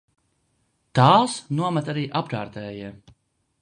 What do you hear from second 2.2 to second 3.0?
apkārtējie.